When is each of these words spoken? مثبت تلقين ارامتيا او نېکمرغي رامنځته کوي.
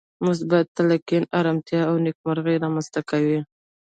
مثبت 0.27 0.65
تلقين 0.77 1.23
ارامتيا 1.39 1.81
او 1.89 1.95
نېکمرغي 2.05 2.55
رامنځته 2.63 2.99
کوي. 3.09 3.39